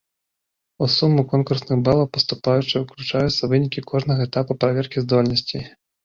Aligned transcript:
У 0.83 0.85
суму 0.93 1.23
конкурсных 1.33 1.83
балаў 1.89 2.07
паступаючых 2.15 2.79
уключаюцца 2.85 3.49
вынікі 3.51 3.83
кожнага 3.91 4.21
этапа 4.29 4.57
праверкі 4.65 5.05
здольнасцей. 5.05 5.63